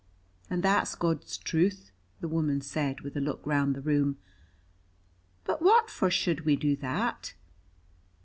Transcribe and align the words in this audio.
"And 0.49 0.63
that's 0.63 0.95
God's 0.95 1.37
truth," 1.37 1.91
the 2.21 2.27
woman 2.27 2.59
said, 2.61 3.01
with 3.01 3.15
a 3.15 3.19
look 3.21 3.45
round 3.45 3.75
the 3.75 3.81
room. 3.81 4.17
"But 5.43 5.61
what 5.61 5.91
for 5.91 6.09
should 6.09 6.41
we 6.43 6.55
do 6.55 6.75
that?" 6.77 7.35